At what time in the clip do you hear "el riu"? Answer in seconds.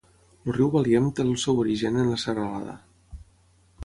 0.45-0.69